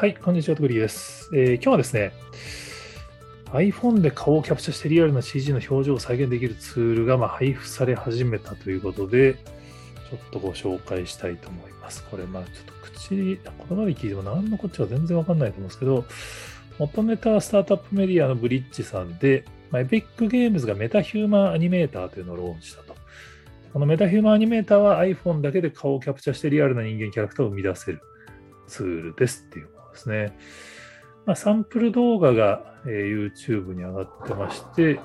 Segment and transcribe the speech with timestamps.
[0.00, 2.12] はい、こんにちは、とくりです、えー、今日はですね、
[3.52, 12.02] iPhone で顔をキャプチャしてリアルな CG の表情を再現できるツールがま配布され始めたということで、ちょっとご紹介したいと思います。
[12.04, 16.06] これ、まあちょっと口、言葉で聞いても何のこっちゃ全然わかんないと思うんですけど、
[16.78, 22.96] 元ネタはスタートアップメディアのブリッジさんで、まあ、エピックゲームズがメタヒューマンアニメーターというのをローンしたと。
[23.74, 28.00] このメタヒューマンアニメーターは iPhone だけで顔をキャプチャしてリアルな人間キャラクターを生み出せる
[28.66, 30.36] ツールですっていうですね。
[31.26, 35.00] まあ、サンプル動画が、えー、YouTube に上がってまして、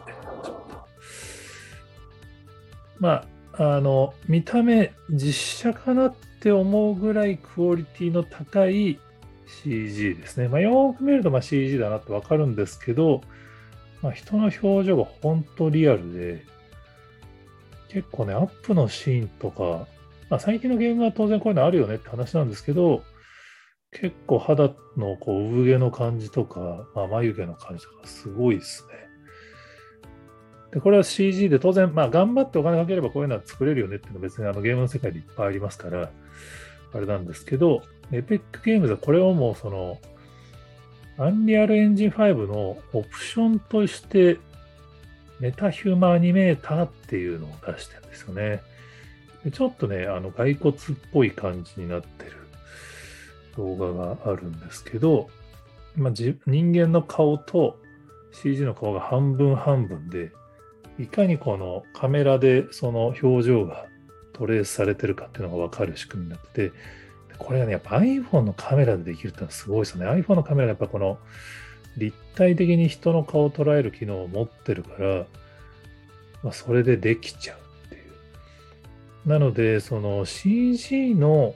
[3.00, 3.26] ま
[3.58, 9.00] あ、あの、見た目実写かなって思うぐらいクオリティの高い
[9.64, 10.48] CG ですね。
[10.48, 13.22] まあ、よく見るとま CG だなってわかるんですけど、
[14.02, 16.44] まあ、人の表情が本当リアルで、
[17.90, 19.88] 結構ね、アップのシーンとか、
[20.30, 23.04] まあ、最近のゲームは当然こういうのあるよねって話なんですけど、
[24.00, 29.06] 結構肌のこう産毛の感じとか、まあ、眉毛の感じとかすごいですね。
[30.74, 36.12] で、これは CG で当然、まあ頑張ってお金かければこういうのは作れるよねっていうのは別にあのゲームの世界でいっぱいありますから、
[36.94, 40.00] あれなんですけど、エピックゲームズはこれをもうその、
[41.18, 44.38] アンリアルエンジン5のオプションとして、
[45.40, 48.62] メタヒューマアニメーターっていうのを出してるんですよね。
[49.54, 50.80] ちょっとね、あの、骸骨っ
[51.14, 52.45] ぽい感じになってる
[53.56, 55.30] 動画があるんですけど、
[55.96, 57.80] まあ、人間の顔と
[58.32, 60.32] CG の顔が半分半分で、
[61.00, 63.86] いかにこのカメラでその表情が
[64.34, 66.76] トレースされてるかっていうのがわかる仕組みになってて、
[67.38, 70.06] これがね、やっぱ iPhone のカメラでできるってのはすごいですね。
[70.06, 71.20] iPhone のカメラがやっぱこの
[71.98, 75.26] 立体的に人の顔を捉える機能を持ってるから、
[76.44, 77.58] まあ、それでできちゃう
[77.88, 79.30] っていう。
[79.30, 81.56] なので、その CG の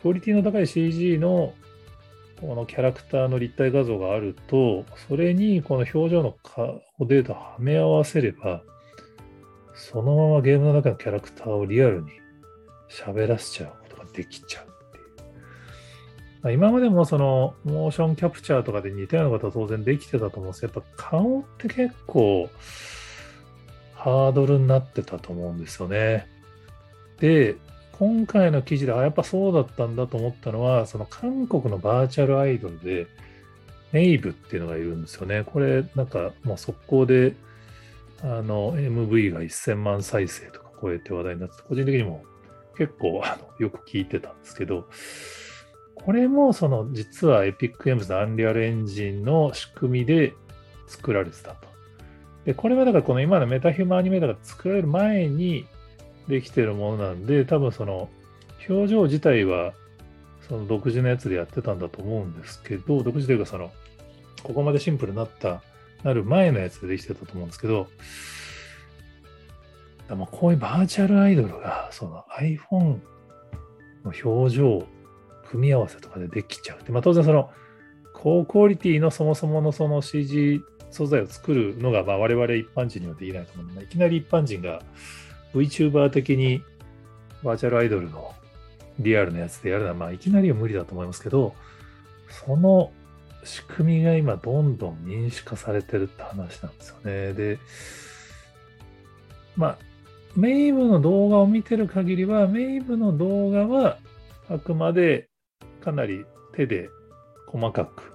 [0.00, 1.54] クオリティの高い CG の
[2.40, 8.62] このキャラクターの立体画像があると、それにこの表情の顔データをはめ合わせれば、
[9.74, 12.10] そのままゲームの中のキャラクターをリアルに
[12.88, 14.68] 喋らせちゃうことができちゃうっ
[16.42, 16.54] ていう。
[16.54, 22.48] 今までもそのモーションキャプチャーとかで似たようなことは当然できてたと思うんですけど、やっぱ顔って結構
[23.94, 26.28] ハードルになってたと思うんですよね。
[27.18, 27.56] で、
[27.98, 33.06] 今回の記事で、あ、やっぱそうだったんだと思ったのは、その韓国のバーチャルアイドルで、
[33.92, 35.42] ネイブっていうのがいるんですよね。
[35.44, 37.34] これ、なんか、もう速攻で、
[38.22, 42.22] あの、MV が1000万再生とか超えて話題になって、個人的にも
[42.76, 44.88] 結構、あの、よく聞いてたんですけど、
[45.94, 50.34] これも、その、実は Epic Games のアンリアルエンジンの仕組みで
[50.86, 51.68] 作られてたと。
[52.44, 55.66] で、これはだからこの今のメタヒューマンアニメーターが作られる前に、
[56.28, 58.08] できてるものなんで、多分その
[58.68, 59.72] 表情自体は
[60.48, 63.70] その独自のやつでやってたんだと思うんですけど、独自というかその、
[64.42, 65.62] ここまでシンプルになった、
[66.04, 67.88] なる前のやつでできてたと思うんですけど、
[70.08, 72.98] でもこういうバーチャルアイドルがその iPhone
[74.04, 74.86] の表情
[75.50, 77.50] 組み合わせとかでできちゃうって、まあ、当然その
[78.14, 84.82] 高クオリティのそもそものその CG 素材を作るのがまあ我々一般人にはできないと思うので、いきなり一般人が
[85.54, 86.62] VTuber 的に
[87.42, 88.32] バーチャルアイドルの
[88.98, 91.54] リアルなやつでやるのは、まあ、いきなりは無理だと思いますけど、
[92.28, 92.92] その
[93.44, 97.32] 仕組みが今どんどん民主化されてるって話なんですよね。
[97.32, 97.58] で、
[99.56, 99.78] まあ、
[100.36, 103.98] メイブの動画を見てる限りは、メイブの動画は
[104.50, 105.28] あくまで
[105.80, 106.90] かなり手で
[107.46, 108.12] 細かく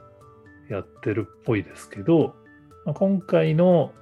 [0.70, 2.36] やってるっぽいですけど、
[2.86, 3.94] 今回の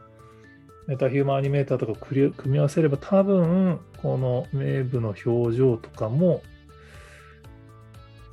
[0.88, 6.42] メタヒューマンアニメーターとか組み合わせれば多分この名部の表情とかも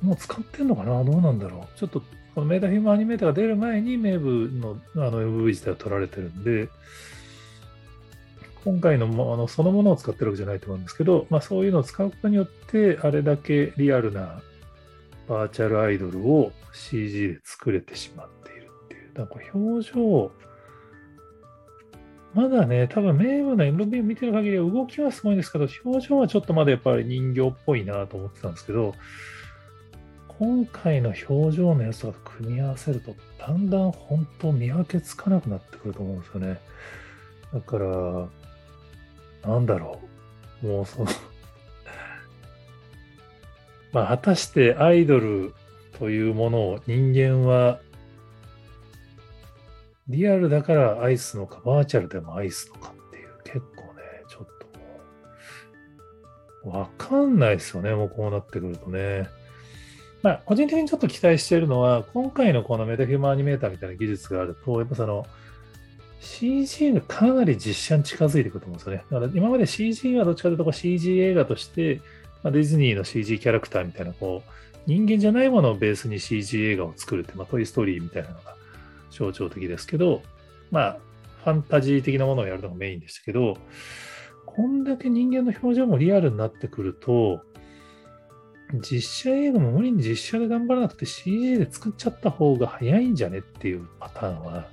[0.01, 1.03] もう使ってんのかな？
[1.03, 1.77] どうなんだろう？
[1.77, 2.01] ちょっと
[2.33, 6.69] このメタヒューマンアニメーターが出る前に名部のあの MV 自体は取られてるんで
[8.65, 14.41] 今回のあのそのものを使ってるわけじゃないと思うんですけど、まあ、そういうのを使うことによってあれだけリアルな
[15.27, 19.13] バーチャルアイドルを CG で作れてしまっているっていう。
[19.13, 20.31] だか表情
[22.33, 28.93] まだね、多分名誉な MV を見てる限り動きはすごいんですけど、表情はちょっとまだやっぱり人形っぽいなと思ってたんですけど、
[30.27, 36.59] 今回の表情のやつとかと組み合わせると、だんだん本当見分けつかなくなってくると思うんですよね。
[37.53, 38.27] だから、
[39.51, 39.99] なんだろ
[40.63, 40.67] う。
[40.67, 41.07] もうその
[43.91, 45.53] まあ、果たしてアイドル
[45.97, 47.79] というものを人間は
[50.09, 54.47] リアルだからアイスのか、バーチャルでもアイスのかっていう、結構ね、ちょっ
[56.63, 59.29] ともう、わかんないですよね、もうこうなってくるとね。
[60.23, 65.25] まあ、個人的にちょっと期待しているのは、今回のこのメタヒューマンアニメーターみたいな技術があると、やっぱその、
[66.19, 69.05] CG がかなり実写に近づいてくると思うんですよね。
[69.09, 72.01] だから今まで CG はどっちかというと CG 映画として、
[72.43, 74.51] まあ、ディズニーの CG キャラクターみたいな、こう、
[74.85, 78.55] 人間じゃないものをベースに CG 映画を作るって、まあ、トイ・ストーリーみたいなのが
[79.11, 80.21] 象徴的ですけど、
[80.71, 80.97] まあ、
[81.43, 83.57] ファンタジー的なものをやるのがメインでしたけど、
[84.45, 87.41] こんだけ人間の表情もリアルになってくると、
[88.73, 94.67] 実写映画も無理に実写で頑張らなくて CG で作っちゃった方が早いんじゃねっていうパターンは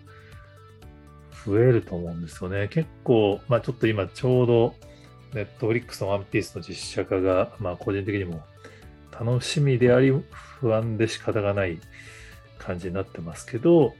[1.46, 2.68] 増えると思うんですよね。
[2.68, 4.74] 結構、まあちょっと今ちょうど
[5.32, 8.42] ネットフリックスのワンピースの実写化が、まあ個人的にも
[9.18, 10.12] 楽しみであり
[10.60, 11.78] 不安で仕方がない
[12.58, 13.94] 感じになってますけど、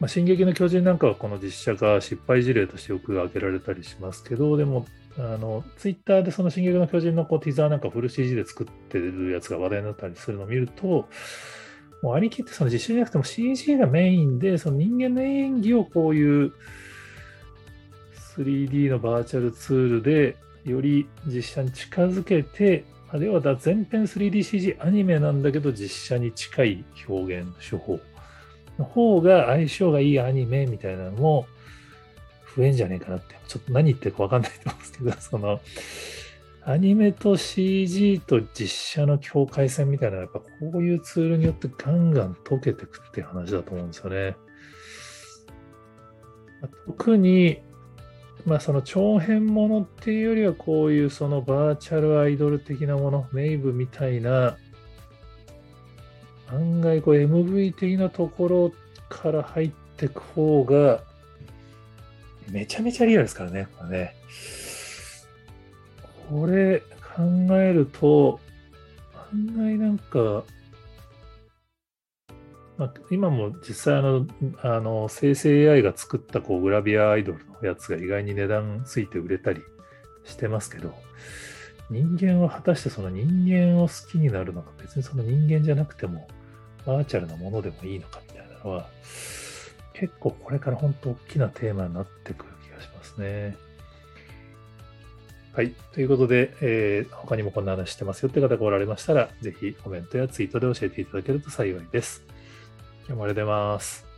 [0.00, 4.86] まあ、進撃の巨人なんかはこの実写化失敗事例としてよく挙げられたりしますけど、でも、
[5.18, 11.08] あのツイッターでその進撃の巨人のこうティザーなんかフル CG で作ってるやつが話題になったりするのを見ると、
[12.02, 16.52] もうありきってその実写じゃなくても CG がメインで、その人間の演技をこういう
[18.36, 28.00] 3D のバーチャルツールでより実写に近づけて、あるいは全編 3DCG アニメなんだけど実写に近い表現手法
[28.80, 31.46] の方が相性がいいアニメみたいなのも
[32.56, 35.60] 増えんじゃねえかなって、ちょっと何言ってるかわかんないと思うんですけど、 その、
[36.62, 44.36] アニメと CG と実写の境界線みたいな、やっぱこういうツールによってガンガン解けてくっていう話だと思うんですよね。
[46.86, 47.62] 特に、
[48.46, 54.56] まあその長編ものっていうよりは、こういうそのバーチャルアイドル的なもの、メイブみたいな
[56.52, 58.72] 案外こう MV 的なところ
[59.08, 61.02] から入ってく方が、
[62.50, 63.68] めちゃめちゃリアルですからね。
[63.78, 64.14] これね
[66.28, 66.80] これ
[67.16, 68.40] 考えると、
[69.32, 70.44] 案外なんか、
[72.78, 74.26] まあ、今も実際の、
[74.62, 79.60] あの生成 AI が作ったこうグラビアアイドルのやつが意外に値段ついて売れたり
[80.24, 80.94] してますけど、
[81.90, 86.28] 人間は果たしてその人間を好きになるのか、別にその人間じゃなくても、
[86.86, 88.88] バーチャルなものでもいいのかみたいなのは、
[89.92, 93.56] 結構これから本当大きなテーマになってくる気がしますね。
[95.52, 95.74] はい。
[95.92, 102.22] ということで、えー、他にもこんな話してますよって方がおられましたら、ぜひコメントやツイートで教えていただけると幸いです。
[103.06, 104.09] 今日もありがとうございます。